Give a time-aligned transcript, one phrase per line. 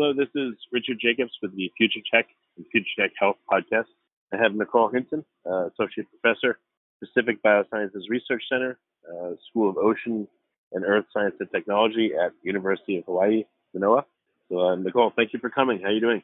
[0.00, 2.24] Hello, this is Richard Jacobs with the Future Tech
[2.56, 3.84] and Future Tech Health podcast.
[4.32, 6.58] I have Nicole Hynson, uh, Associate Professor,
[7.00, 10.26] Pacific Biosciences Research Center, uh, School of Ocean
[10.72, 14.06] and Earth Science and Technology at University of Hawaii, Manoa.
[14.48, 15.80] So, uh, Nicole, thank you for coming.
[15.80, 16.22] How are you doing?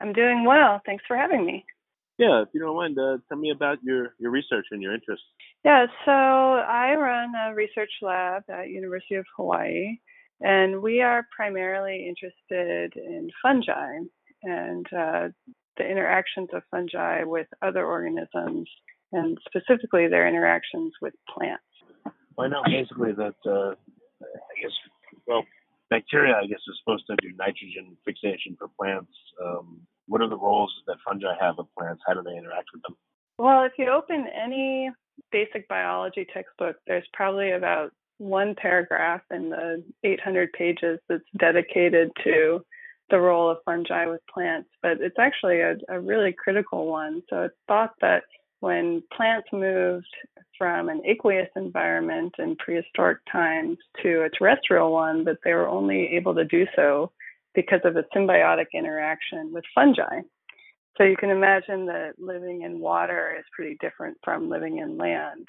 [0.00, 0.80] I'm doing well.
[0.86, 1.66] Thanks for having me.
[2.16, 5.26] Yeah, if you don't mind, uh, tell me about your, your research and your interests.
[5.66, 9.98] Yeah, so I run a research lab at University of Hawaii
[10.44, 13.98] and we are primarily interested in fungi
[14.42, 15.28] and uh,
[15.78, 18.68] the interactions of fungi with other organisms,
[19.12, 21.64] and specifically their interactions with plants.
[22.36, 23.74] Well, I know basically that, uh,
[24.22, 24.72] I guess,
[25.26, 25.44] well,
[25.88, 29.12] bacteria, I guess, is supposed to do nitrogen fixation for plants.
[29.42, 32.02] Um, what are the roles that fungi have with plants?
[32.06, 32.96] How do they interact with them?
[33.38, 34.90] Well, if you open any
[35.32, 42.64] basic biology textbook, there's probably about one paragraph in the 800 pages that's dedicated to
[43.10, 47.22] the role of fungi with plants, but it's actually a, a really critical one.
[47.28, 48.24] So it's thought that
[48.60, 50.06] when plants moved
[50.56, 56.16] from an aqueous environment in prehistoric times to a terrestrial one, that they were only
[56.16, 57.12] able to do so
[57.54, 60.20] because of a symbiotic interaction with fungi.
[60.96, 65.46] So you can imagine that living in water is pretty different from living in land.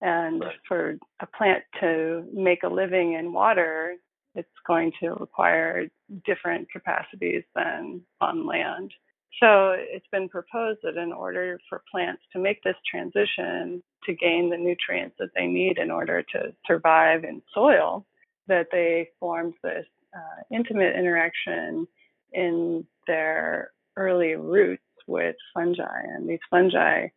[0.00, 0.54] And right.
[0.66, 3.94] for a plant to make a living in water,
[4.34, 5.88] it's going to require
[6.24, 8.92] different capacities than on land.
[9.40, 14.50] So it's been proposed that in order for plants to make this transition to gain
[14.50, 18.06] the nutrients that they need in order to survive in soil,
[18.46, 21.86] that they formed this uh, intimate interaction
[22.32, 26.02] in their early roots with fungi.
[26.14, 27.08] And these fungi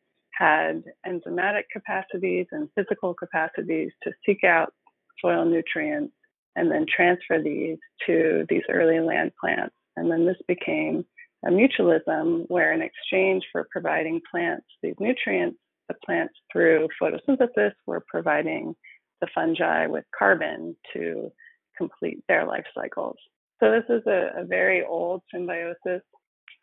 [0.41, 4.73] had enzymatic capacities and physical capacities to seek out
[5.21, 6.13] soil nutrients
[6.55, 9.75] and then transfer these to these early land plants.
[9.95, 11.05] And then this became
[11.45, 18.03] a mutualism where, in exchange for providing plants these nutrients, the plants, through photosynthesis, were
[18.07, 18.75] providing
[19.21, 21.31] the fungi with carbon to
[21.77, 23.17] complete their life cycles.
[23.59, 26.01] So, this is a, a very old symbiosis.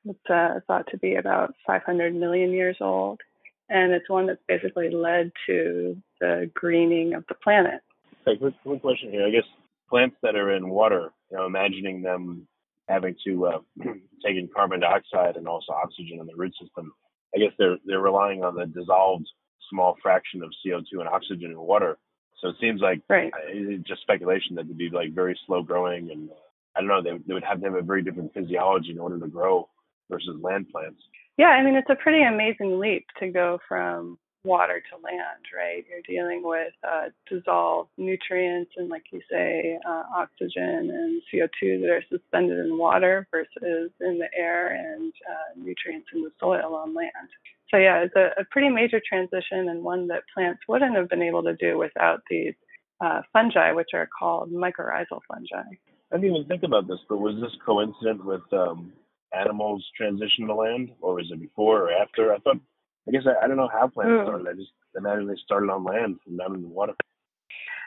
[0.05, 3.21] It's uh, thought to be about 500 million years old
[3.69, 7.81] and it's one that's basically led to the greening of the planet.
[8.25, 9.27] Hey, quick, quick question here.
[9.27, 9.45] I guess
[9.89, 12.47] plants that are in water, you know, imagining them
[12.89, 13.59] having to uh,
[14.25, 16.93] take in carbon dioxide and also oxygen in the root system.
[17.35, 19.27] I guess they're they're relying on the dissolved
[19.71, 21.99] small fraction of CO2 and oxygen in water.
[22.41, 23.33] So it seems like right.
[23.49, 26.31] it's just speculation that they'd be like very slow growing, and
[26.77, 27.03] I don't know.
[27.03, 29.69] They they would have to have a very different physiology in order to grow
[30.11, 31.03] versus land plants.
[31.39, 35.85] Yeah, I mean, it's a pretty amazing leap to go from water to land, right?
[35.89, 41.91] You're dealing with uh, dissolved nutrients and, like you say, uh, oxygen and CO2 that
[41.91, 46.93] are suspended in water versus in the air and uh, nutrients in the soil on
[46.93, 47.31] land.
[47.71, 51.23] So, yeah, it's a, a, pretty major transition and one that plants wouldn't have been
[51.23, 52.55] able to do without these
[53.01, 55.69] uh, fungi, which are called mycorrhizal fungi.
[56.11, 58.93] I didn't even think about this, but was this coincident with um,
[59.33, 62.33] animals transition to land, or was it before or after?
[62.33, 62.59] I thought,
[63.07, 64.25] I guess I, I don't know how plants mm.
[64.25, 64.49] started.
[64.49, 66.95] I just imagine they started on land and down in the water.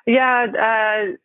[0.07, 1.15] Yeah, uh,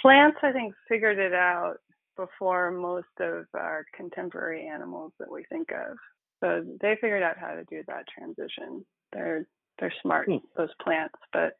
[0.00, 1.76] plants I think figured it out
[2.16, 5.96] before most of our contemporary animals that we think of.
[6.40, 8.84] So they figured out how to do that transition.
[9.12, 9.46] They're
[9.80, 10.36] they're smart, hmm.
[10.56, 11.56] those plants, but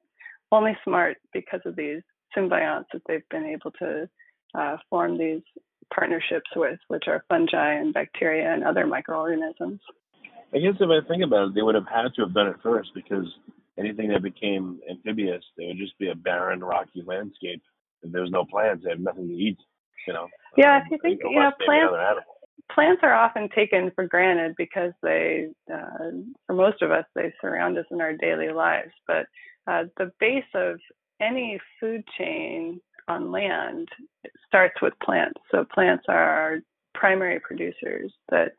[0.52, 2.00] only smart because of these
[2.36, 4.08] symbionts that they've been able to
[4.54, 5.42] uh, form these
[5.92, 9.80] partnerships with, which are fungi and bacteria and other microorganisms.
[10.54, 12.56] I guess if I think about it, they would have had to have done it
[12.62, 13.26] first because
[13.78, 17.62] anything that became amphibious, they would just be a barren, rocky landscape.
[18.02, 19.58] If there's no plants, they have nothing to eat.
[20.06, 20.28] You know.
[20.56, 22.26] Yeah, um, if you think, you know, plants
[22.72, 26.10] plants are often taken for granted because they, uh,
[26.46, 28.92] for most of us, they surround us in our daily lives.
[29.06, 29.26] But
[29.66, 30.78] uh, the base of
[31.20, 33.88] any food chain on land
[34.24, 35.40] it starts with plants.
[35.50, 36.58] So plants are our
[36.94, 38.52] primary producers that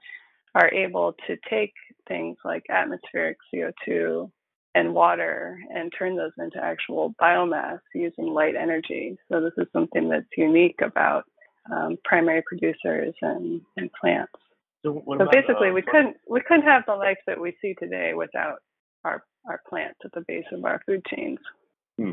[0.53, 1.73] are able to take
[2.07, 4.29] things like atmospheric CO2
[4.75, 9.17] and water and turn those into actual biomass using light energy.
[9.31, 11.23] So this is something that's unique about
[11.71, 14.33] um, primary producers and, and plants.
[14.83, 17.73] So, so about, basically, uh, we couldn't we couldn't have the life that we see
[17.73, 18.59] today without
[19.03, 21.39] our our plants at the base of our food chains.
[21.97, 22.11] Hmm.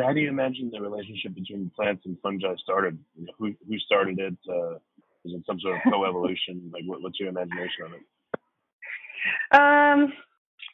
[0.00, 2.98] So how do you imagine the relationship between plants and fungi started?
[3.18, 4.36] You know, who who started it?
[4.48, 4.76] Uh,
[5.26, 6.70] is it some sort of co-evolution?
[6.72, 8.04] like, what, what's your imagination on it?
[9.60, 10.12] Um,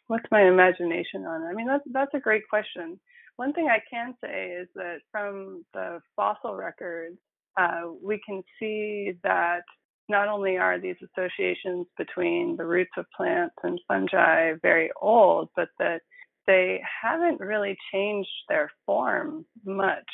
[0.07, 1.47] what's my imagination on it?
[1.47, 3.01] I mean, that's that's a great question.
[3.35, 7.19] One thing I can say is that from the fossil records,
[7.61, 9.63] uh, we can see that
[10.09, 15.69] not only are these associations between the roots of plants and fungi very old, but
[15.81, 16.03] that
[16.47, 20.05] they haven't really changed their form much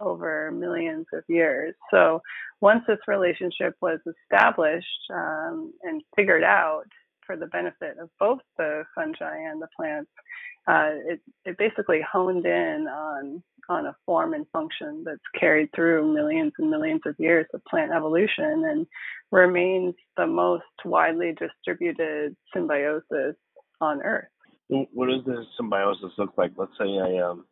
[0.00, 1.74] over millions of years.
[1.90, 2.22] So
[2.60, 6.84] once this relationship was established um, and figured out
[7.26, 10.10] for the benefit of both the fungi and the plants,
[10.66, 16.12] uh, it, it basically honed in on on a form and function that's carried through
[16.12, 18.84] millions and millions of years of plant evolution and
[19.30, 23.36] remains the most widely distributed symbiosis
[23.80, 24.26] on Earth.
[24.70, 26.52] What does this symbiosis look like?
[26.56, 27.44] Let's say I um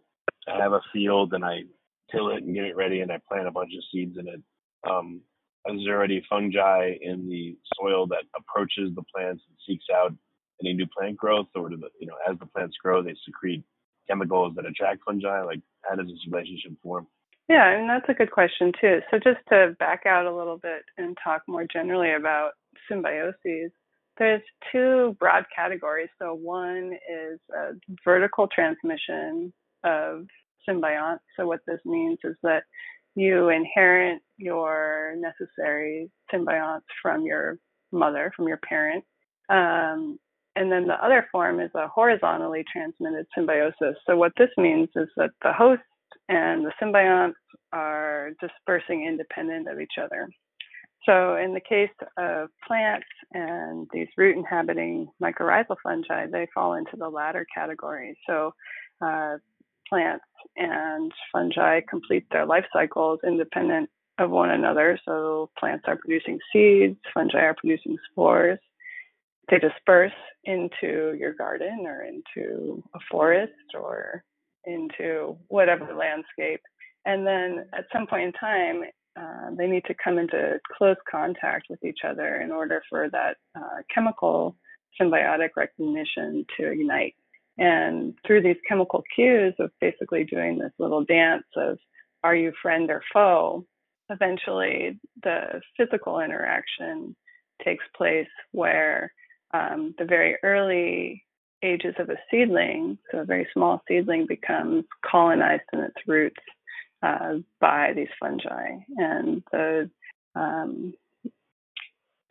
[0.47, 1.63] I have a field and I
[2.11, 4.41] till it and get it ready and I plant a bunch of seeds in it.
[4.89, 5.21] Um,
[5.67, 10.15] is there already fungi in the soil that approaches the plants and seeks out
[10.63, 13.65] any new plant growth, or do the you know as the plants grow they secrete
[14.09, 15.43] chemicals that attract fungi?
[15.43, 17.07] Like how does this relationship form?
[17.49, 19.01] Yeah, and that's a good question too.
[19.11, 22.53] So just to back out a little bit and talk more generally about
[22.91, 23.71] symbioses,
[24.19, 24.43] there's
[24.73, 26.09] two broad categories.
[26.21, 27.73] So one is a
[28.05, 29.53] vertical transmission
[29.85, 30.27] of
[30.69, 31.21] symbionts.
[31.37, 32.65] So what this means is that
[33.15, 37.59] you inherit your necessary symbionts from your
[37.93, 39.05] mother, from your parent.
[39.49, 40.19] Um,
[40.57, 43.97] and then the other form is a horizontally transmitted symbiosis.
[44.07, 45.83] So what this means is that the host
[46.29, 47.35] and the symbionts
[47.73, 50.29] are dispersing independent of each other.
[51.05, 56.97] So, in the case of plants and these root inhabiting mycorrhizal fungi, they fall into
[56.97, 58.19] the latter category.
[58.27, 58.53] So,
[59.01, 59.39] uh,
[59.89, 60.25] plants
[60.57, 64.99] and fungi complete their life cycles independent of one another.
[65.05, 68.59] So, plants are producing seeds, fungi are producing spores.
[69.49, 70.13] They disperse
[70.45, 74.25] into your garden or into a forest or
[74.67, 76.61] into whatever landscape.
[77.07, 78.83] And then at some point in time,
[79.19, 83.37] uh, they need to come into close contact with each other in order for that
[83.57, 84.55] uh, chemical
[85.01, 87.15] symbiotic recognition to ignite.
[87.57, 91.79] And through these chemical cues of basically doing this little dance of
[92.23, 93.65] are you friend or foe,
[94.11, 97.17] eventually the physical interaction
[97.65, 99.13] takes place where
[99.53, 101.25] um, the very early
[101.63, 106.41] ages of a seedling, so a very small seedling becomes colonized in its roots
[107.03, 108.71] uh, by these fungi.
[108.97, 109.91] And the
[110.35, 110.95] um,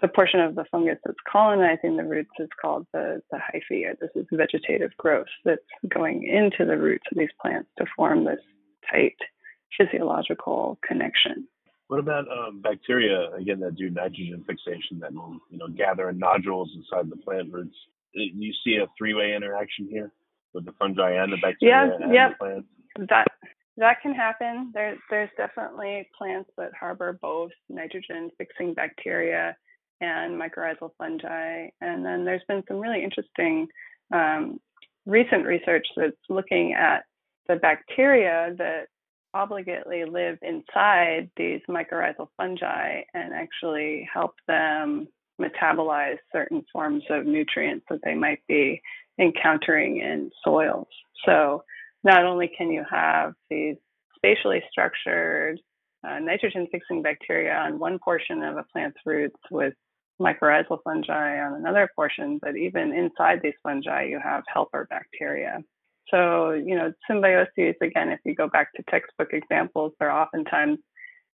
[0.02, 3.96] the portion of the fungus that's colonizing the roots is called the, the hyphae, or
[4.00, 8.40] this is vegetative growth that's going into the roots of these plants to form this
[8.92, 9.16] tight
[9.76, 11.48] physiological connection.
[11.88, 16.20] What about um, bacteria, again, that do nitrogen fixation that will, you know, gather in
[16.20, 17.76] nodules inside the plant roots?
[18.14, 20.12] Do you see a three-way interaction here
[20.54, 22.32] with the fungi and the bacteria yeah, and yep.
[22.32, 22.68] the plants?
[23.10, 23.28] That
[23.78, 24.72] that can happen.
[24.74, 29.56] There, there's definitely plants that harbor both nitrogen fixing bacteria
[30.02, 31.70] and mycorrhizal fungi.
[31.82, 33.68] And then there's been some really interesting
[34.14, 34.60] um,
[35.06, 37.04] recent research that's looking at
[37.48, 38.88] the bacteria that
[39.34, 45.08] obligately live inside these mycorrhizal fungi and actually help them
[45.40, 48.82] metabolize certain forms of nutrients that they might be
[49.20, 50.88] encountering in soils.
[51.26, 51.64] So
[52.08, 53.76] not only can you have these
[54.16, 55.60] spatially structured
[56.08, 59.74] uh, nitrogen fixing bacteria on one portion of a plant's roots with
[60.22, 65.60] mycorrhizal fungi on another portion, but even inside these fungi, you have helper bacteria.
[66.10, 70.80] So, you know, symbioses, again, if you go back to textbook examples, they're oftentimes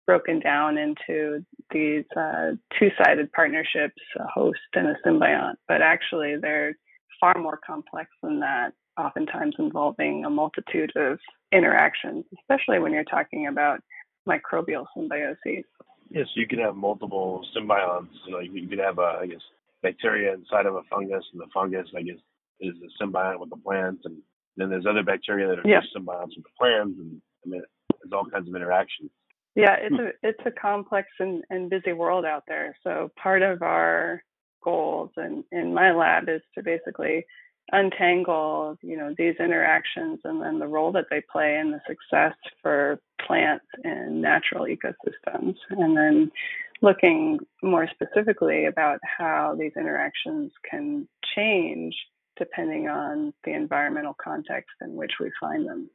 [0.07, 6.37] broken down into these uh, two sided partnerships, a host and a symbiont, but actually
[6.41, 6.77] they're
[7.21, 11.19] far more complex than that, oftentimes involving a multitude of
[11.53, 13.81] interactions, especially when you're talking about
[14.29, 15.65] microbial symbioses.
[16.11, 18.09] Yes, you can have multiple symbionts.
[18.27, 19.43] You know, you can have, a, I guess,
[19.83, 22.17] bacteria inside of a fungus, and the fungus, I guess,
[22.61, 24.19] is a symbiont with the plants, and
[24.57, 25.81] then there's other bacteria that are yeah.
[25.81, 27.63] just symbionts with the plants, and I mean,
[28.03, 29.11] there's all kinds of interactions.
[29.55, 30.03] Yeah, it's hmm.
[30.03, 32.77] a it's a complex and, and busy world out there.
[32.85, 34.23] So part of our
[34.63, 37.25] goals and in my lab is to basically
[37.73, 42.35] untangle you know these interactions and then the role that they play in the success
[42.63, 45.55] for plants and natural ecosystems.
[45.71, 46.31] And then
[46.83, 51.95] looking more specifically about how these interactions can change
[52.39, 55.91] depending on the environmental context in which we find them.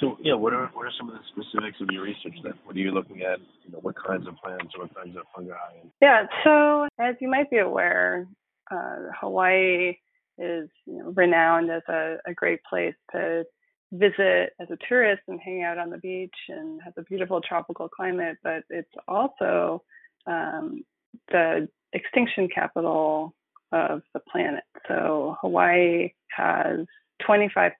[0.00, 2.54] So yeah what are what are some of the specifics of your research then?
[2.64, 3.38] What are you looking at?
[3.64, 5.54] You know what kinds of plants or what kinds of fungi
[6.02, 8.26] yeah so as you might be aware
[8.70, 9.96] uh, hawaii
[10.38, 13.44] is you know, renowned as a, a great place to
[13.92, 17.88] visit as a tourist and hang out on the beach and has a beautiful tropical
[17.88, 19.82] climate, but it's also
[20.26, 20.84] um,
[21.30, 23.34] the extinction capital
[23.72, 24.64] of the planet.
[24.88, 26.86] So Hawaii has
[27.22, 27.72] 25%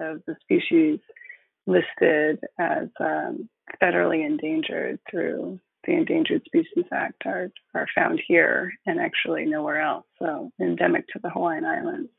[0.00, 1.00] of the species
[1.66, 3.48] listed as um,
[3.82, 10.06] federally endangered through the Endangered Species Act are, are found here and actually nowhere else,
[10.18, 12.10] so endemic to the Hawaiian Islands.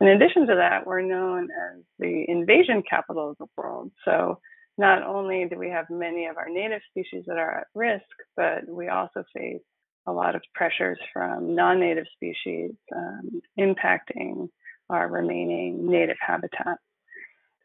[0.00, 3.90] In addition to that, we're known as the invasion capital of the world.
[4.04, 4.38] So
[4.76, 8.04] not only do we have many of our native species that are at risk,
[8.36, 9.62] but we also face
[10.06, 14.48] a lot of pressures from non-native species um, impacting
[14.90, 16.78] our remaining native habitat.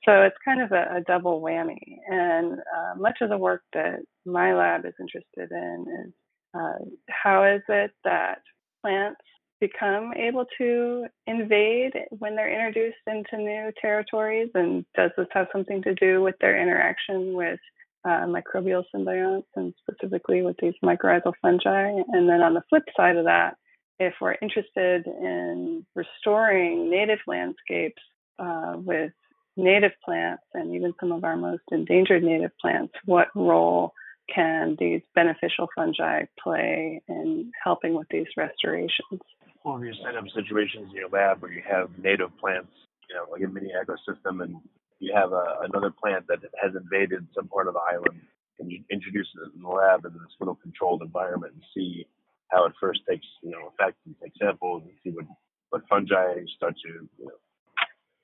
[0.06, 1.98] So it's kind of a, a double whammy.
[2.10, 6.14] And uh, much of the work that my lab is interested in is
[6.54, 8.40] uh, how is it that
[8.82, 9.22] plants
[9.60, 14.50] become able to invade when they're introduced into new territories?
[14.54, 17.60] And does this have something to do with their interaction with
[18.06, 21.90] uh, microbial symbionts and specifically with these mycorrhizal fungi?
[21.90, 23.56] And then on the flip side of that,
[24.00, 28.02] if we're interested in restoring native landscapes
[28.40, 29.12] uh, with
[29.58, 33.94] native plants and even some of our most endangered native plants, what role
[34.34, 39.22] can these beneficial fungi play in helping with these restorations?
[39.64, 42.72] Well, you set up situations in your lab where you have native plants,
[43.10, 44.56] you know, like a mini ecosystem, and
[45.00, 48.22] you have a, another plant that has invaded some part of the island,
[48.60, 52.06] and you introduce it in the lab in this little controlled environment and see
[52.50, 55.26] how it first takes, you know, effect and take samples and see what,
[55.70, 57.40] what fungi start to, you know,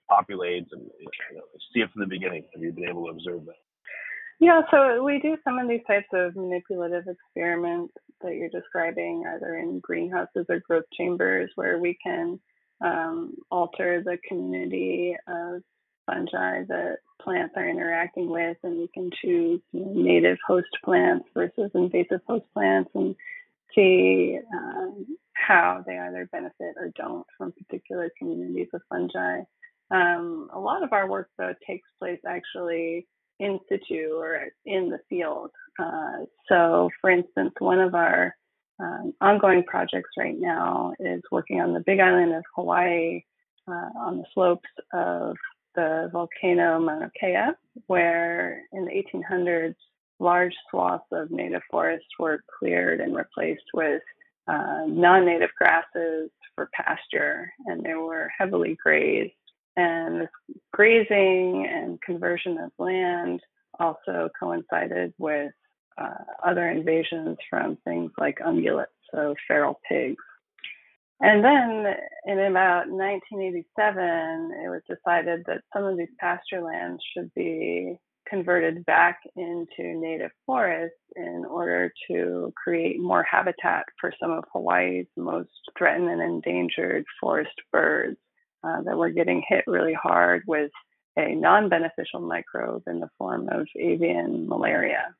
[0.09, 1.43] populates and you know,
[1.73, 2.43] see it from the beginning?
[2.53, 3.55] Have you been able to observe that?
[4.39, 9.55] Yeah, so we do some of these types of manipulative experiments that you're describing, either
[9.55, 12.39] in greenhouses or growth chambers, where we can
[12.81, 15.61] um, alter the community of
[16.05, 21.25] fungi that plants are interacting with, and we can choose you know, native host plants
[21.33, 23.15] versus invasive host plants, and
[23.73, 29.41] see um, how they either benefit or don't from particular communities of fungi.
[29.91, 33.07] Um, a lot of our work, though, takes place actually
[33.39, 35.51] in situ or in the field.
[35.77, 38.35] Uh, so, for instance, one of our
[38.79, 43.23] um, ongoing projects right now is working on the big island of Hawaii
[43.67, 45.35] uh, on the slopes of
[45.75, 47.53] the volcano Mauna Kea,
[47.87, 49.75] where in the 1800s,
[50.19, 54.01] large swaths of native forest were cleared and replaced with
[54.47, 59.33] uh, non native grasses for pasture, and they were heavily grazed
[59.75, 60.27] and
[60.73, 63.41] grazing and conversion of land
[63.79, 65.51] also coincided with
[65.97, 70.23] uh, other invasions from things like ungulates, so feral pigs.
[71.21, 77.33] And then in about 1987, it was decided that some of these pasture lands should
[77.33, 84.43] be converted back into native forests in order to create more habitat for some of
[84.51, 88.17] Hawaii's most threatened and endangered forest birds.
[88.65, 90.71] Uh, that were getting hit really hard with
[91.17, 95.13] a non beneficial microbe in the form of avian malaria.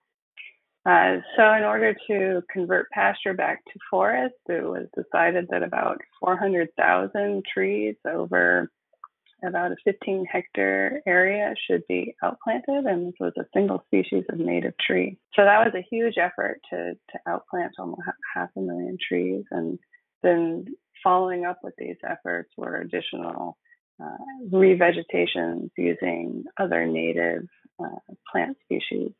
[0.85, 6.01] Uh, so, in order to convert pasture back to forest, it was decided that about
[6.19, 8.71] 400,000 trees over
[9.45, 14.39] about a 15 hectare area should be outplanted, and this was a single species of
[14.39, 15.17] native tree.
[15.35, 18.01] So that was a huge effort to, to outplant almost
[18.33, 19.43] half a million trees.
[19.51, 19.77] And
[20.23, 20.65] then
[21.05, 23.57] following up with these efforts were additional
[24.03, 24.17] uh,
[24.51, 27.47] revegetations using other native
[27.81, 29.11] uh, plant species.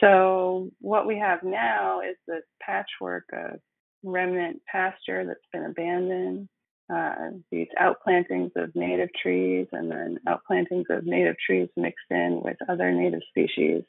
[0.00, 3.60] So what we have now is this patchwork of
[4.02, 6.48] remnant pasture that's been abandoned,
[6.92, 12.56] uh, these outplantings of native trees, and then outplantings of native trees mixed in with
[12.68, 13.84] other native species,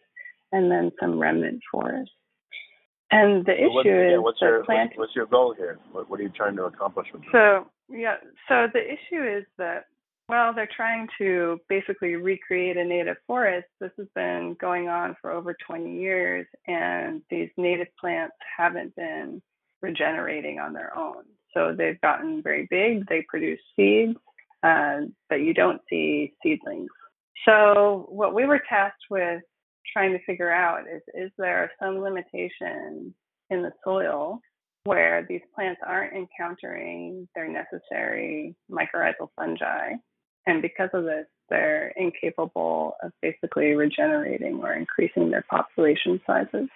[0.52, 2.12] and then some remnant forest.
[3.12, 5.78] And the issue what, yeah, is what's your plant- what's, what's, your goal here?
[5.92, 7.32] What, what are you trying to accomplish with this?
[7.32, 8.16] So yeah,
[8.48, 9.86] so the issue is that
[10.28, 13.68] well, they're trying to basically recreate a native forest.
[13.80, 19.42] This has been going on for over 20 years, and these native plants haven't been
[19.82, 21.24] regenerating on their own.
[21.54, 24.18] So they've gotten very big, they produce seeds,
[24.64, 26.90] uh, but you don't see seedlings.
[27.46, 29.44] So, what we were tasked with
[29.92, 33.14] trying to figure out is is there some limitation
[33.50, 34.40] in the soil
[34.84, 39.94] where these plants aren't encountering their necessary mycorrhizal fungi
[40.48, 46.70] and because of this, they're incapable of basically regenerating or increasing their population sizes.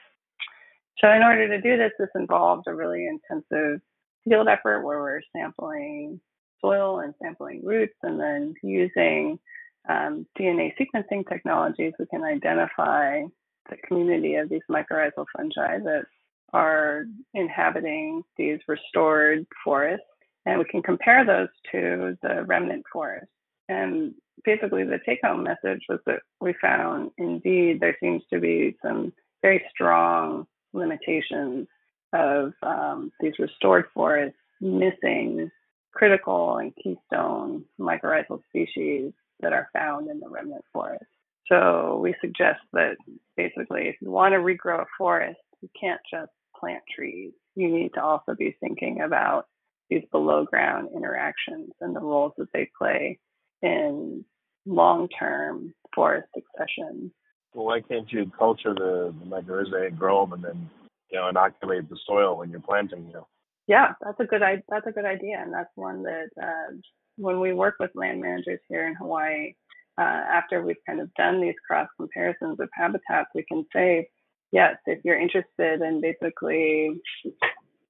[0.99, 3.81] So, in order to do this, this involved a really intensive
[4.27, 6.19] field effort where we're sampling
[6.61, 9.39] soil and sampling roots, and then using
[9.87, 13.21] um, DNA sequencing technologies, we can identify
[13.69, 16.05] the community of these mycorrhizal fungi that
[16.53, 20.05] are inhabiting these restored forests,
[20.45, 23.29] and we can compare those to the remnant forests.
[23.67, 28.75] And basically, the take home message was that we found indeed there seems to be
[28.81, 31.67] some very strong limitations
[32.13, 35.51] of um, these restored forests missing
[35.93, 41.05] critical and keystone mycorrhizal species that are found in the remnant forest.
[41.47, 42.97] So we suggest that
[43.35, 47.31] basically, if you want to regrow a forest, you can't just plant trees.
[47.55, 49.47] You need to also be thinking about
[49.89, 53.19] these below ground interactions and the roles that they play
[53.61, 54.23] in
[54.65, 57.11] long-term forest succession.
[57.53, 60.69] Well, why can't you culture the, the mycorrhizae and grow them and then,
[61.11, 63.27] you know, inoculate the soil when you're planting, you know?
[63.67, 66.73] Yeah, that's a good that's a good idea, and that's one that uh,
[67.19, 69.53] when we work with land managers here in Hawaii,
[69.97, 74.07] uh, after we've kind of done these cross comparisons of habitats, we can say,
[74.51, 77.01] yes, if you're interested in basically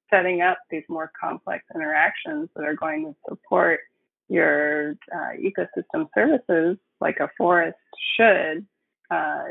[0.10, 3.82] setting up these more complex interactions that are going to support
[4.28, 7.78] your uh, ecosystem services, like a forest
[8.18, 8.66] should,
[9.12, 9.46] uh,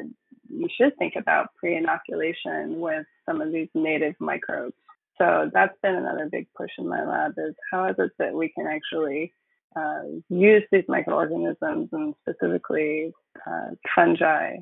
[0.48, 4.74] you should think about pre inoculation with some of these native microbes.
[5.18, 8.48] So that's been another big push in my lab is how is it that we
[8.50, 9.32] can actually
[9.76, 13.12] uh, use these microorganisms and specifically
[13.46, 14.56] uh, fungi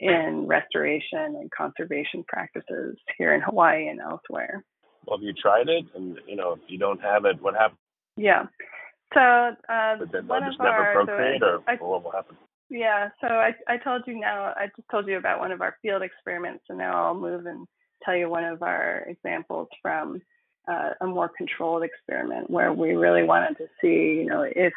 [0.00, 4.64] in restoration and conservation practices here in Hawaii and elsewhere.
[5.06, 5.84] Well, have you tried it?
[5.94, 7.78] And you know, if you don't have it, what happens?
[8.16, 8.44] Yeah.
[9.14, 12.04] So uh, but then one just of never our procreate, so or, I, or what
[12.04, 12.36] will happen?
[12.70, 13.10] Yeah.
[13.20, 14.52] So I I told you now.
[14.56, 17.66] I just told you about one of our field experiments, and now I'll move and
[18.04, 20.20] tell you one of our examples from
[20.68, 24.72] uh, a more controlled experiment where we really wanted to see, you know, if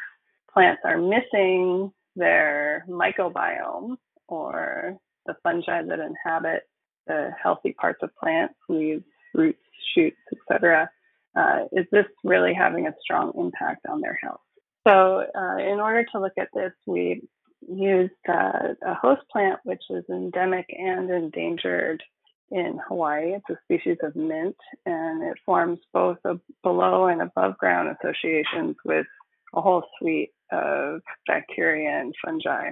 [0.51, 6.63] plants are missing their mycobiome or the fungi that inhabit
[7.07, 9.59] the healthy parts of plants, leaves, roots,
[9.93, 10.89] shoots, etc
[11.35, 14.39] uh, is this really having a strong impact on their health?
[14.87, 17.23] So, uh, in order to look at this, we
[17.67, 22.03] used uh, a host plant which is endemic and endangered
[22.51, 23.33] in Hawaii.
[23.35, 24.55] It's a species of mint,
[24.85, 29.07] and it forms both a below and above ground associations with
[29.53, 32.71] a whole suite of bacteria and fungi.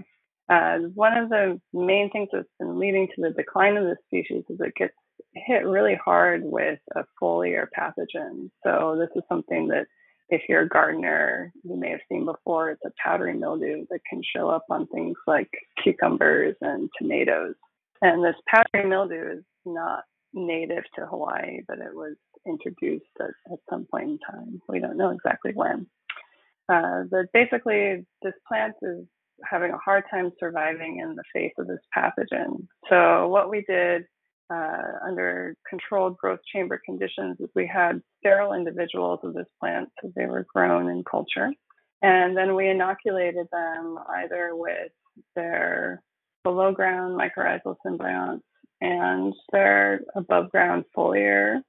[0.50, 4.44] Uh, one of the main things that's been leading to the decline of this species
[4.50, 4.94] is it gets
[5.34, 8.50] hit really hard with a foliar pathogen.
[8.64, 9.88] So this is something that
[10.30, 12.72] if you're a gardener, you may have seen before.
[12.72, 15.50] It's a powdery mildew that can show up on things like
[15.84, 17.56] cucumbers and tomatoes.
[18.02, 22.15] And this powdery mildew is not native to Hawaii, but it was
[22.47, 24.62] introduced at, at some point in time.
[24.67, 25.88] We don't know exactly when.
[26.69, 29.06] Uh, but basically, this plant is
[29.43, 32.67] having a hard time surviving in the face of this pathogen.
[32.89, 34.04] So what we did
[34.49, 40.12] uh, under controlled growth chamber conditions is we had sterile individuals of this plant so
[40.15, 41.52] they were grown in culture.
[42.02, 44.91] And then we inoculated them either with
[45.36, 46.02] their
[46.43, 48.41] below ground mycorrhizal symbionts
[48.84, 51.62] and they're above ground foliar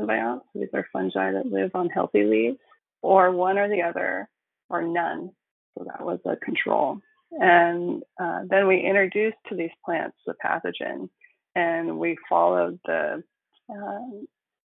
[0.00, 0.40] symbionts.
[0.54, 2.56] These are fungi that live on healthy leaves,
[3.02, 4.28] or one or the other,
[4.70, 5.30] or none.
[5.76, 6.98] So that was a control.
[7.32, 11.10] And uh, then we introduced to these plants the pathogen,
[11.54, 13.22] and we followed the
[13.70, 13.98] uh,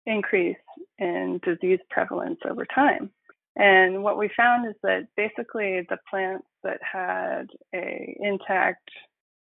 [0.04, 0.56] increase
[0.98, 3.10] in disease prevalence over time.
[3.56, 8.90] And what we found is that basically the plants that had a intact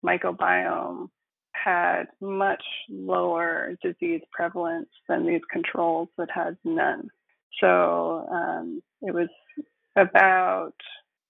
[0.04, 1.08] microbiome
[1.62, 7.08] had much lower disease prevalence than these controls that had none.
[7.60, 9.28] So um, it was
[9.96, 10.74] about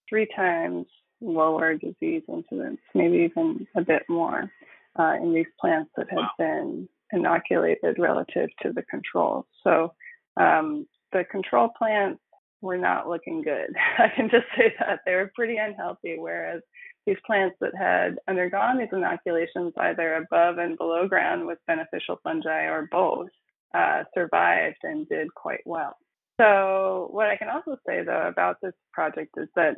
[0.09, 0.87] three times
[1.21, 4.51] lower disease incidence, maybe even a bit more,
[4.99, 9.45] uh, in these plants that had been inoculated relative to the controls.
[9.65, 9.93] So
[10.37, 12.21] um, the control plants
[12.61, 13.75] were not looking good.
[13.99, 16.63] I can just say that they were pretty unhealthy, whereas
[17.07, 22.65] these plants that had undergone these inoculations either above and below ground with beneficial fungi
[22.65, 23.29] or both
[23.75, 25.97] uh, survived and did quite well.
[26.41, 29.77] So, what I can also say though about this project is that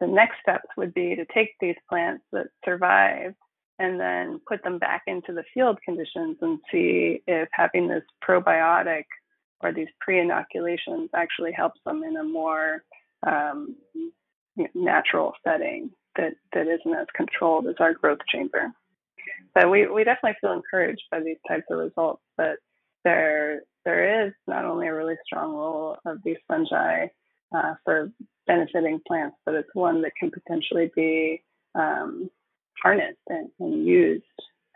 [0.00, 3.36] the next steps would be to take these plants that survived
[3.78, 9.04] and then put them back into the field conditions and see if having this probiotic
[9.60, 12.82] or these pre-inoculations actually helps them in a more
[13.26, 13.74] um,
[14.74, 18.72] natural setting that, that isn't as controlled as our growth chamber.
[19.54, 22.56] But we, we definitely feel encouraged by these types of results But
[23.04, 27.06] there there is not only a really strong role of these fungi
[27.54, 28.10] uh, for
[28.46, 31.42] benefiting plants, but it's one that can potentially be
[31.76, 32.28] um,
[32.82, 34.24] harnessed and, and, used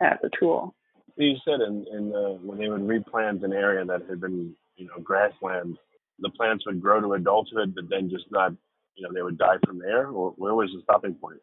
[0.01, 0.73] as a tool.
[1.17, 4.87] You said in, in uh, when they would replant an area that had been you
[4.87, 5.77] know grassland,
[6.19, 8.53] the plants would grow to adulthood, but then just not
[8.95, 11.39] you know they would die from there, or where was the stopping point?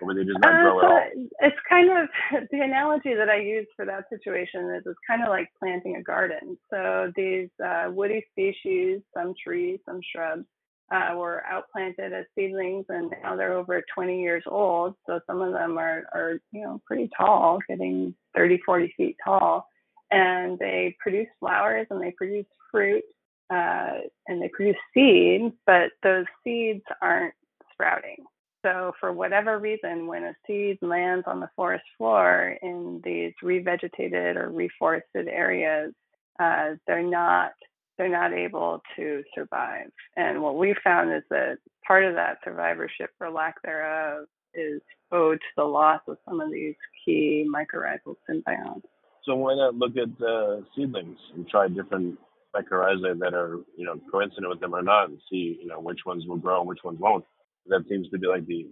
[0.00, 1.26] Or would they just not uh, grow so at all?
[1.40, 2.08] It's kind of
[2.50, 6.02] the analogy that I use for that situation is it's kind of like planting a
[6.02, 6.58] garden.
[6.70, 10.44] So these uh, woody species, some trees, some shrubs,
[10.92, 14.94] uh, were outplanted as seedlings, and now they're over 20 years old.
[15.06, 19.66] So some of them are, are you know pretty tall, getting 30, 40 feet tall,
[20.10, 23.04] and they produce flowers and they produce fruit
[23.50, 27.34] uh, and they produce seeds, but those seeds aren't
[27.72, 28.24] sprouting.
[28.64, 34.34] So, for whatever reason, when a seed lands on the forest floor in these revegetated
[34.34, 35.92] or reforested areas,
[36.40, 37.52] uh, they're not
[37.96, 39.90] they're not able to survive.
[40.16, 44.82] And what we found is that part of that survivorship, or lack thereof, is
[45.12, 48.82] owed to the loss of some of these key mycorrhizal symbionts.
[49.24, 52.18] So why not look at uh, seedlings and try different
[52.56, 56.00] mycorrhizae that are you know coincident with them or not, and see you know which
[56.06, 57.24] ones will grow and which ones won't.
[57.66, 58.66] That seems to be like the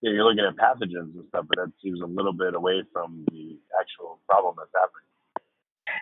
[0.00, 2.82] you know, you're looking at pathogens and stuff, but that seems a little bit away
[2.92, 5.04] from the actual problem that's happening.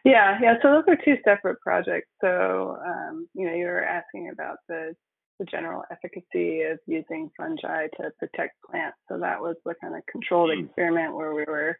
[0.04, 0.54] Yeah, yeah.
[0.62, 2.08] So those are two separate projects.
[2.20, 4.94] So um, you know, you were asking about the
[5.38, 8.96] the general efficacy of using fungi to protect plants.
[9.08, 10.64] So that was the kind of controlled mm.
[10.64, 11.78] experiment where we were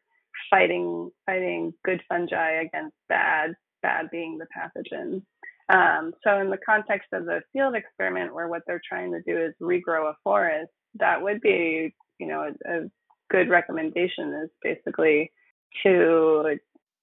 [0.51, 5.23] fighting fighting good fungi against bad, bad being the pathogen.
[5.69, 9.39] Um, so in the context of the field experiment, where what they're trying to do
[9.39, 12.91] is regrow a forest, that would be, you know, a, a
[13.31, 15.33] good recommendation is basically
[15.83, 16.57] to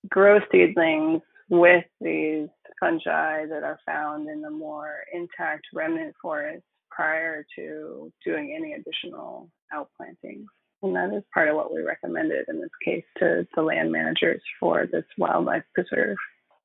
[0.10, 2.48] grow seedlings with these
[2.80, 9.50] fungi that are found in the more intact remnant forest prior to doing any additional
[9.74, 10.46] outplantings.
[10.82, 14.42] And that is part of what we recommended in this case to the land managers
[14.60, 16.16] for this wildlife preserve.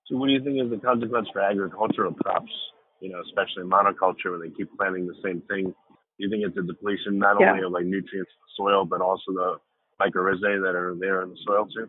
[0.07, 2.53] So, what do you think is the consequence for agricultural crops?
[3.01, 5.64] You know, especially monoculture, when they keep planting the same thing.
[5.64, 7.53] Do you think it's a depletion not yeah.
[7.53, 9.57] only of like nutrients in the soil, but also the
[10.01, 11.88] mycorrhizae that are there in the soil too?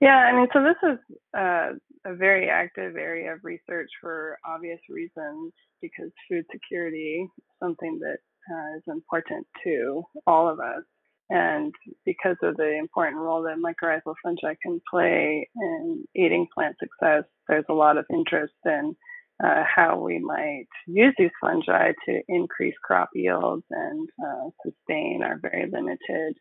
[0.00, 0.98] Yeah, I mean, so this is
[1.36, 1.70] uh,
[2.04, 8.18] a very active area of research for obvious reasons because food security is something that
[8.52, 10.82] uh, is important to all of us.
[11.30, 17.24] And because of the important role that mycorrhizal fungi can play in eating plant success,
[17.48, 18.94] there's a lot of interest in
[19.42, 25.38] uh, how we might use these fungi to increase crop yields and uh, sustain our
[25.40, 26.36] very limited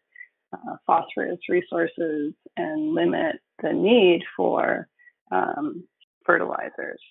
[0.53, 4.87] uh, phosphorus resources and limit the need for
[5.31, 5.83] um,
[6.25, 7.01] fertilizers.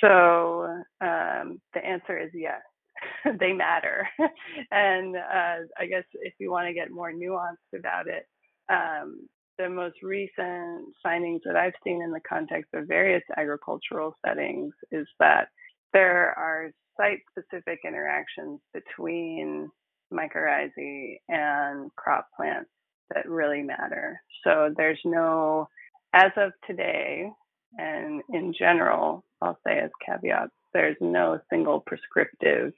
[0.00, 2.60] So um, the answer is yes.
[3.40, 4.08] they matter.
[4.70, 8.26] and uh, I guess if you want to get more nuanced about it,
[8.70, 14.72] um, the most recent findings that I've seen in the context of various agricultural settings
[14.90, 15.48] is that
[15.92, 19.68] there are site specific interactions between
[20.12, 22.70] mycorrhizae and crop plants
[23.14, 24.20] that really matter.
[24.44, 25.68] So there's no,
[26.14, 27.30] as of today,
[27.78, 32.72] and in general, I'll say as caveats, there's no single prescriptive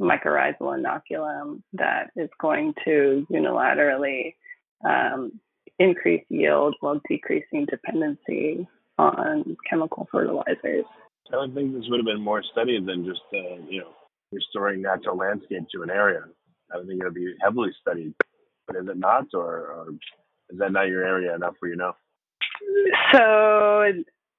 [0.00, 4.34] mycorrhizal inoculum that is going to unilaterally
[4.84, 5.32] um,
[5.78, 8.66] increase yield while decreasing dependency
[8.98, 10.84] on chemical fertilizers.
[11.32, 13.90] I would think this would have been more studied than just, uh, you know,
[14.32, 16.22] restoring natural landscape to an area.
[16.72, 18.14] I would think it would be heavily studied,
[18.66, 19.86] but is it not, or, or
[20.50, 21.92] is that not your area enough for you know?
[23.12, 23.92] So,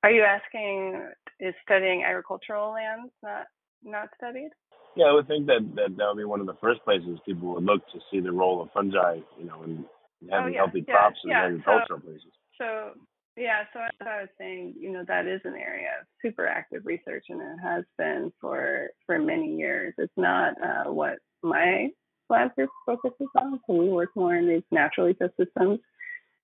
[0.03, 1.01] are you asking
[1.39, 3.47] is studying agricultural lands not
[3.83, 4.49] not studied?
[4.95, 7.53] Yeah, I would think that, that that would be one of the first places people
[7.53, 9.85] would look to see the role of fungi, you know, in
[10.29, 11.45] having oh, yeah, healthy yeah, crops yeah.
[11.47, 12.31] in agricultural so, places.
[12.59, 12.91] So
[13.37, 16.85] yeah, so as I was saying, you know, that is an area of super active
[16.85, 19.93] research, and it has been for for many years.
[19.97, 21.89] It's not uh, what my
[22.29, 23.59] lab group focuses on.
[23.65, 25.79] So we work more in these natural ecosystems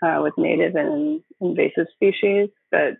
[0.01, 2.49] uh, with native and invasive species.
[2.71, 2.93] But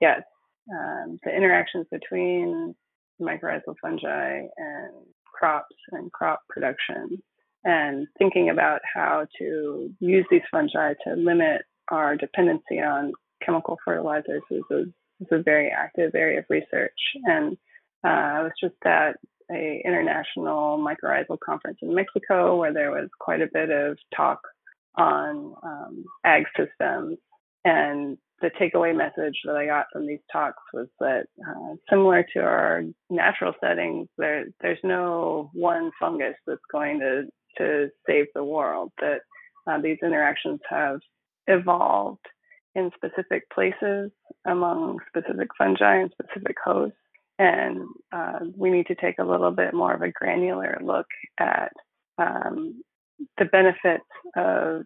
[0.00, 0.22] yes,
[0.70, 2.74] um, the interactions between
[3.22, 4.92] mycorrhizal fungi and
[5.24, 7.22] crops and crop production,
[7.64, 13.12] and thinking about how to use these fungi to limit our dependency on
[13.44, 14.80] chemical fertilizers is a,
[15.20, 17.00] is a very active area of research.
[17.24, 17.56] And
[18.04, 19.16] uh, I was just at
[19.50, 24.40] a international mycorrhizal conference in Mexico where there was quite a bit of talk
[24.96, 27.18] on um, ag systems.
[27.64, 32.40] And the takeaway message that I got from these talks was that uh, similar to
[32.40, 37.24] our natural settings, there there's no one fungus that's going to
[37.58, 38.92] to save the world.
[39.00, 39.20] That
[39.66, 41.00] uh, these interactions have
[41.46, 42.26] evolved
[42.74, 44.10] in specific places
[44.46, 46.96] among specific fungi and specific hosts.
[47.38, 51.06] And uh, we need to take a little bit more of a granular look
[51.38, 51.72] at
[52.18, 52.82] um,
[53.38, 54.04] the benefits
[54.36, 54.82] of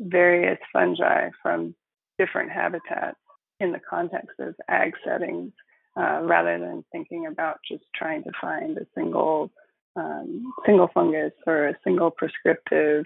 [0.00, 1.74] various fungi from
[2.18, 3.18] different habitats
[3.60, 5.52] in the context of ag settings,
[5.96, 9.50] uh, rather than thinking about just trying to find a single
[9.96, 13.04] um, single fungus or a single prescriptive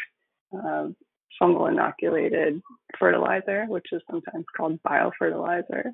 [0.55, 0.87] uh,
[1.41, 2.63] fungal inoculated
[2.99, 5.93] fertilizer, which is sometimes called biofertilizer,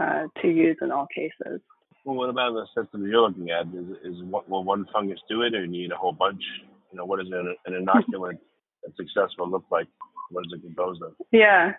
[0.00, 1.60] uh, to use in all cases.
[2.04, 3.66] Well, what about the system you're looking at?
[3.66, 6.42] Is, is what, will one fungus do it, or you need a whole bunch?
[6.92, 8.38] You know, what does an, an inoculant
[8.84, 9.88] that's successful look like?
[10.30, 11.14] What is it composed of?
[11.32, 11.72] Yeah,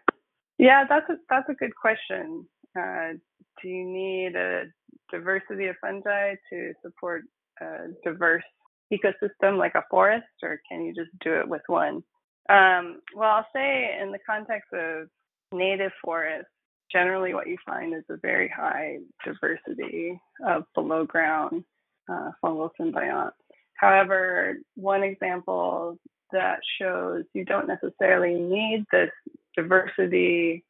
[0.58, 2.48] yeah, that's a that's a good question.
[2.78, 3.14] Uh,
[3.62, 4.64] do you need a
[5.12, 7.24] diversity of fungi to support
[7.62, 8.44] a diverse
[8.92, 12.04] ecosystem like a forest, or can you just do it with one?
[12.50, 15.08] Um, well, I'll say in the context of
[15.52, 16.50] native forests,
[16.92, 21.64] generally what you find is a very high diversity of below ground
[22.10, 23.32] uh, fungal symbionts.
[23.74, 25.98] However, one example
[26.32, 29.12] that shows you don't necessarily need this
[29.58, 30.64] diversity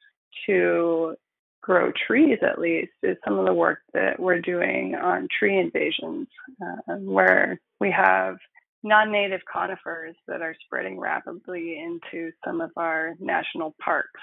[0.48, 1.16] to
[1.62, 6.28] grow trees, at least, is some of the work that we're doing on tree invasions,
[6.64, 8.38] uh, where we have
[8.84, 14.22] non-native conifers that are spreading rapidly into some of our national parks.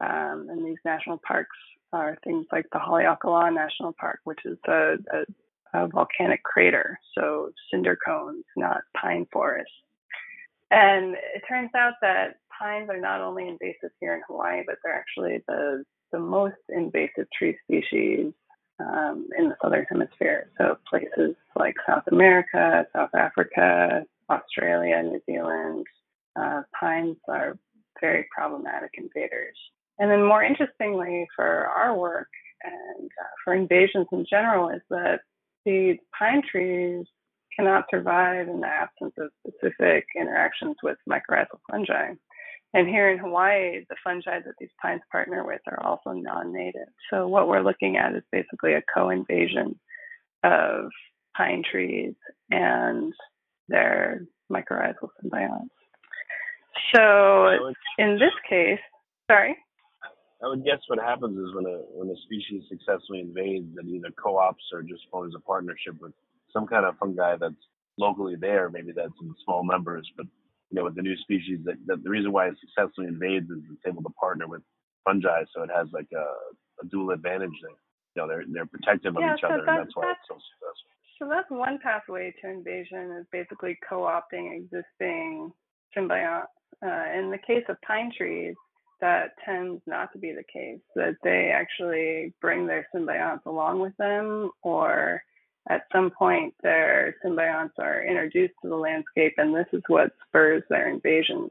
[0.00, 1.56] Um, and these national parks
[1.92, 7.50] are things like the Haleakala National Park, which is a, a, a volcanic crater, so
[7.70, 9.70] cinder cones, not pine forests.
[10.70, 14.94] And it turns out that pines are not only invasive here in Hawaii, but they're
[14.98, 18.32] actually the, the most invasive tree species
[18.80, 20.50] um, in the southern hemisphere.
[20.58, 25.86] So places like South America, South Africa, Australia, New Zealand,
[26.38, 27.58] uh, pines are
[28.00, 29.56] very problematic invaders.
[29.98, 32.28] And then more interestingly for our work
[32.62, 35.20] and uh, for invasions in general is that
[35.64, 37.06] these pine trees
[37.56, 42.12] cannot survive in the absence of specific interactions with mycorrhizal fungi.
[42.76, 46.88] And here in Hawaii, the fungi that these pines partner with are also non-native.
[47.08, 49.80] So what we're looking at is basically a co-invasion
[50.44, 50.90] of
[51.34, 52.12] pine trees
[52.50, 53.14] and
[53.68, 55.70] their mycorrhizal symbionts.
[56.94, 58.78] So in this case,
[59.30, 59.56] sorry.
[60.44, 64.10] I would guess what happens is when a when a species successfully invades, it either
[64.22, 66.12] co-ops or just forms a partnership with
[66.52, 67.54] some kind of fungi that's
[67.96, 68.68] locally there.
[68.68, 70.26] Maybe that's in small numbers, but
[70.70, 73.58] you know, with the new species, that, that the reason why it successfully invades is
[73.70, 74.62] it's able to partner with
[75.04, 76.26] fungi, so it has like a,
[76.82, 77.70] a dual advantage there.
[78.14, 80.20] You know, they're they're protective of yeah, each so other, that, and that's why it's
[80.28, 80.90] so successful.
[81.18, 85.52] So that's one pathway to invasion is basically co-opting existing
[85.96, 86.46] symbionts.
[86.84, 88.54] Uh, in the case of pine trees,
[89.00, 90.80] that tends not to be the case.
[90.94, 95.22] That they actually bring their symbionts along with them, or
[95.68, 100.62] at some point their symbionts are introduced to the landscape, and this is what spurs
[100.68, 101.50] their invasions.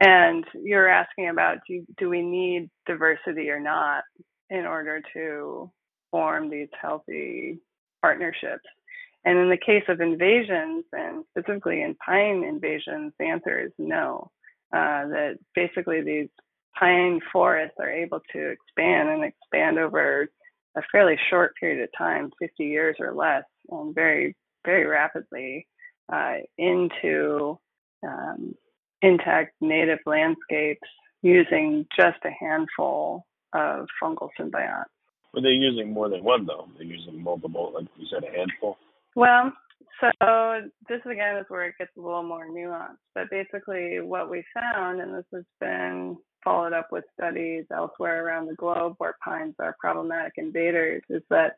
[0.00, 4.04] And you're asking about do, do we need diversity or not
[4.50, 5.70] in order to
[6.10, 7.58] form these healthy
[8.02, 8.64] partnerships?
[9.24, 14.30] And in the case of invasions, and specifically in pine invasions, the answer is no.
[14.72, 16.28] Uh, that basically these
[16.78, 20.28] pine forests are able to expand and expand over
[20.76, 25.66] a fairly short period of time, 50 years or less, and very, very rapidly
[26.12, 27.58] uh, into
[28.06, 28.54] um,
[29.02, 30.88] intact native landscapes
[31.22, 34.84] using just a handful of fungal symbionts.
[35.32, 36.68] Were they're using more than one, though.
[36.76, 38.78] They're using multiple, like you said, a handful.
[39.14, 39.52] Well,
[40.00, 42.96] so this again is where it gets a little more nuanced.
[43.14, 48.46] But basically, what we found, and this has been followed up with studies elsewhere around
[48.46, 51.56] the globe where pines are problematic invaders, is that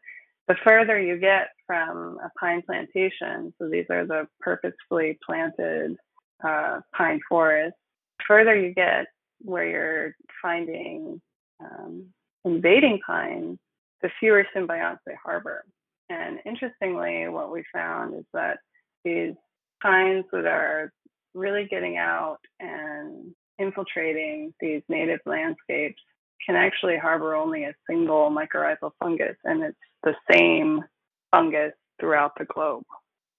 [0.48, 5.96] the further you get from a pine plantation, so these are the purposefully planted
[6.42, 7.78] uh, pine forests,
[8.26, 9.06] further you get
[9.40, 11.20] where you're finding
[11.60, 12.06] um,
[12.44, 13.58] invading pines,
[14.02, 15.64] the fewer symbionts they harbor.
[16.10, 18.58] And interestingly, what we found is that
[19.04, 19.34] these
[19.82, 20.92] pines that are
[21.34, 26.00] really getting out and infiltrating these native landscapes
[26.44, 30.82] can actually harbor only a single mycorrhizal fungus, and it's the same
[31.30, 32.84] fungus throughout the globe.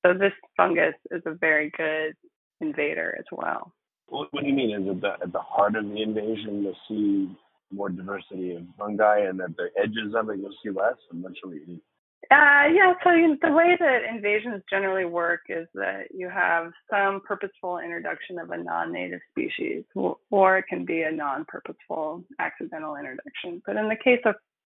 [0.05, 2.13] So this fungus is a very good
[2.61, 3.73] invader as well.
[4.07, 4.71] What, do you mean?
[4.71, 7.35] Is it the, at the heart of the invasion to see
[7.71, 10.95] more diversity of fungi, and at the edges of it you'll see less?
[11.11, 11.81] I'm not sure what you mean.
[12.31, 17.21] Uh, yeah, so you the way that invasions generally work is that you have some
[17.27, 19.83] purposeful introduction of a non-native species,
[20.29, 23.63] or it can be a non-purposeful accidental introduction.
[23.65, 24.35] But in the case of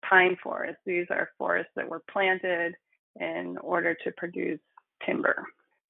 [0.08, 2.76] pine forests, these are forests that were planted
[3.20, 4.60] in order to produce
[5.04, 5.44] timber.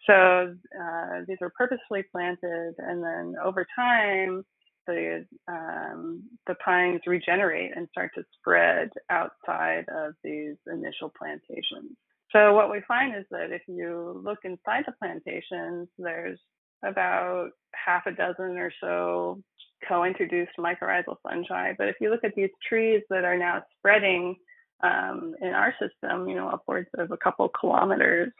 [0.07, 4.45] So uh, these were purposefully planted, and then over time,
[4.89, 11.95] the um, the pines regenerate and start to spread outside of these initial plantations.
[12.31, 16.39] So what we find is that if you look inside the plantations, there's
[16.83, 19.41] about half a dozen or so
[19.87, 21.73] co-introduced mycorrhizal fungi.
[21.77, 24.35] But if you look at these trees that are now spreading
[24.83, 28.31] um, in our system, you know, upwards of a couple kilometers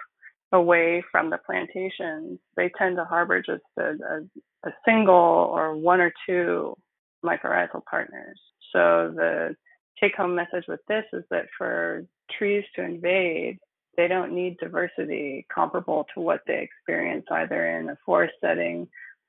[0.51, 4.21] away from the plantations, they tend to harbor just a, a
[4.65, 6.76] a single or one or two
[7.24, 8.39] mycorrhizal partners.
[8.74, 9.56] So the
[10.00, 12.06] take home message with this is that for
[12.38, 13.60] trees to invade,
[13.98, 18.88] they don't need diversity comparable to what they experience either in a forest setting,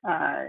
[0.08, 0.44] uh,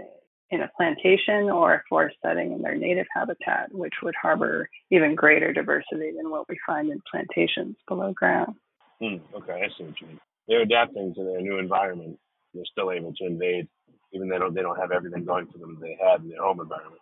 [0.50, 5.14] in a plantation, or a forest setting in their native habitat, which would harbor even
[5.14, 8.54] greater diversity than what we find in plantations below ground.
[9.00, 10.20] Hmm, okay, I see what you mean.
[10.46, 12.18] They're adapting to their new environment.
[12.54, 13.66] They're still able to invade
[14.12, 16.42] even though they don't, they don't have everything going for them they had in their
[16.42, 17.00] home environment.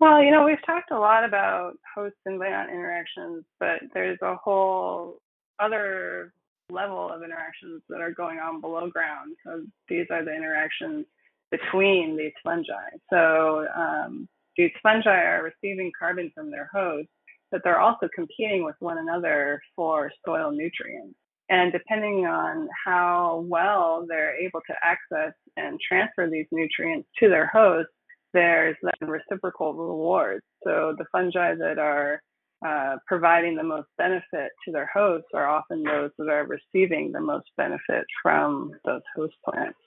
[0.00, 5.18] Well, you know, we've talked a lot about host symbiont interactions, but there's a whole
[5.58, 6.32] other
[6.70, 9.34] level of interactions that are going on below ground.
[9.44, 11.06] So these are the interactions
[11.50, 12.90] between these fungi.
[13.10, 17.08] So um, these fungi are receiving carbon from their host,
[17.50, 21.16] but they're also competing with one another for soil nutrients.
[21.50, 27.46] And depending on how well they're able to access and transfer these nutrients to their
[27.46, 27.88] host,
[28.34, 30.44] there's then reciprocal rewards.
[30.64, 32.22] So the fungi that are
[32.66, 37.20] uh, providing the most benefit to their hosts are often those that are receiving the
[37.20, 39.78] most benefit from those host plants.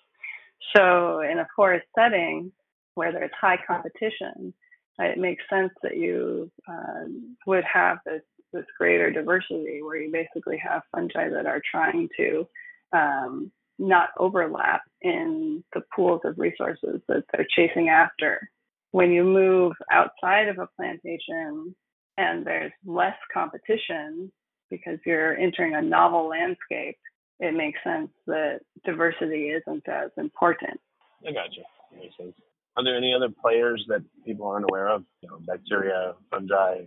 [0.75, 2.51] So in a forest setting
[2.95, 4.53] where there's high competition,
[4.99, 7.05] it makes sense that you uh,
[7.45, 8.21] would have this
[8.53, 12.47] this greater diversity where you basically have fungi that are trying to
[12.93, 18.49] um, not overlap in the pools of resources that they're chasing after.
[18.91, 21.75] When you move outside of a plantation
[22.17, 24.31] and there's less competition
[24.69, 26.97] because you're entering a novel landscape,
[27.39, 30.79] it makes sense that diversity isn't as important.
[31.27, 31.61] I gotcha.
[31.95, 32.33] Makes sense.
[32.77, 35.03] Are there any other players that people aren't aware of?
[35.21, 36.83] You know, bacteria, fungi,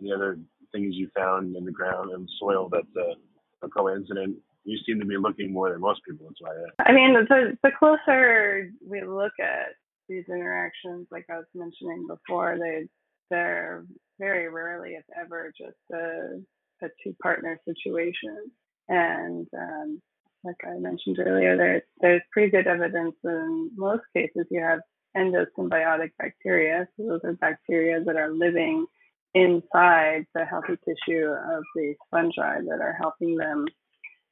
[0.00, 0.38] any other
[0.72, 4.36] things you found in the ground and soil that's a, a coincidence.
[4.64, 6.26] You seem to be looking more than most people.
[6.26, 6.84] That's why.
[6.84, 9.74] I, I mean, the the closer we look at
[10.08, 12.86] these interactions, like I was mentioning before, they
[13.30, 13.84] they're
[14.18, 16.40] very rarely, if ever, just a
[16.82, 18.50] a two partner situation.
[18.88, 20.02] And um,
[20.44, 24.80] like I mentioned earlier, there's there's pretty good evidence in most cases you have
[25.16, 26.86] endosymbiotic bacteria.
[26.96, 28.86] So those are bacteria that are living
[29.34, 33.66] inside the healthy tissue of these fungi that are helping them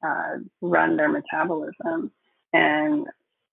[0.05, 2.11] uh, run their metabolism.
[2.53, 3.05] And,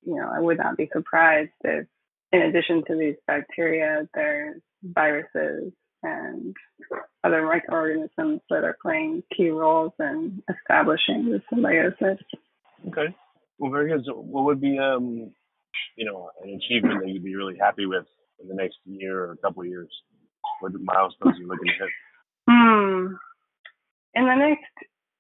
[0.05, 1.87] you know, I would not be surprised if,
[2.33, 5.73] in addition to these bacteria, there's viruses
[6.03, 6.55] and
[7.25, 12.23] other microorganisms that are playing key roles in establishing the symbiosis.
[12.89, 13.15] Okay.
[13.59, 14.05] Well, very good.
[14.05, 15.33] So, what would be, um,
[15.97, 18.05] you know, an achievement that you'd be really happy with
[18.41, 19.89] in the next year or a couple of years?
[20.61, 21.91] What milestones are you looking to hit?
[22.49, 23.15] Hmm.
[24.15, 24.73] In the next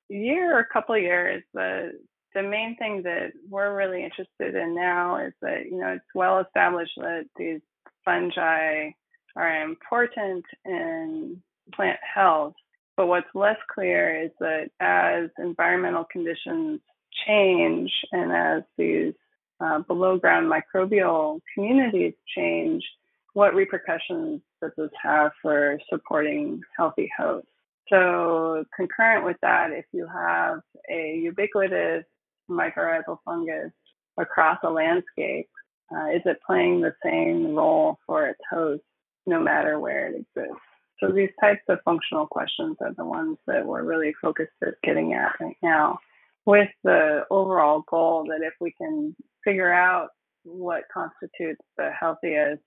[0.09, 1.93] year or couple years, the
[2.34, 6.39] the main thing that we're really interested in now is that you know it's well
[6.41, 7.61] established that these
[8.05, 8.91] fungi
[9.34, 11.43] are important in
[11.74, 12.55] plant health.
[12.97, 16.80] But what's less clear is that as environmental conditions
[17.26, 19.12] change and as these
[19.61, 22.84] uh, below ground microbial communities change,
[23.37, 27.47] what repercussions does this have for supporting healthy hosts?
[27.91, 30.61] So, concurrent with that, if you have
[30.91, 32.05] a ubiquitous
[32.51, 33.72] mycorrhizal fungus
[34.16, 35.51] across a landscape,
[35.95, 38.82] uh, is it playing the same role for its host
[39.26, 40.62] no matter where it exists?
[40.99, 45.12] So, these types of functional questions are the ones that we're really focused at getting
[45.12, 45.99] at right now,
[46.47, 49.14] with the overall goal that if we can
[49.45, 50.09] figure out
[50.45, 52.62] what constitutes the healthiest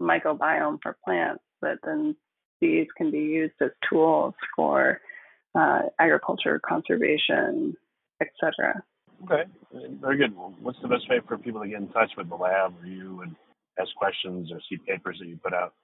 [0.00, 2.16] microbiome for plants, that then
[2.60, 5.00] these can be used as tools for
[5.54, 7.74] uh, agriculture, conservation,
[8.20, 8.82] etc.
[9.24, 9.44] Okay,
[10.00, 10.36] very good.
[10.36, 12.86] Well, what's the best way for people to get in touch with the lab or
[12.86, 13.34] you and
[13.78, 15.74] ask questions or see papers that you put out?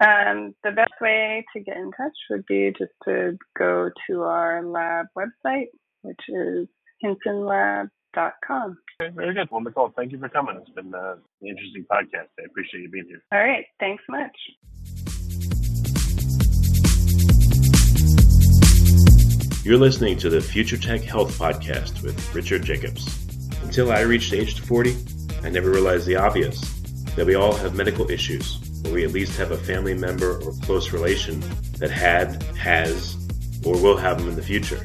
[0.00, 4.64] Um, the best way to get in touch would be just to go to our
[4.64, 5.68] lab website,
[6.02, 6.66] which is
[8.14, 8.78] hynsonlab.com.
[9.00, 9.48] Okay, very good.
[9.50, 10.56] Well, Nicole, thank you for coming.
[10.56, 12.28] It's been uh, an interesting podcast.
[12.38, 13.22] I appreciate you being here.
[13.32, 13.66] All right.
[13.80, 14.36] Thanks much.
[19.64, 23.26] You're listening to the Future Tech Health Podcast with Richard Jacobs.
[23.62, 24.94] Until I reached age 40,
[25.42, 26.60] I never realized the obvious
[27.16, 30.52] that we all have medical issues, or we at least have a family member or
[30.62, 31.40] close relation
[31.78, 33.16] that had, has,
[33.64, 34.84] or will have them in the future.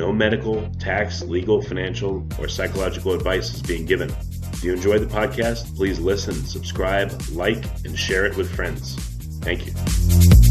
[0.00, 4.08] No medical, tax, legal, financial, or psychological advice is being given.
[4.54, 8.94] If you enjoyed the podcast, please listen, subscribe, like, and share it with friends.
[9.42, 10.49] Thank you.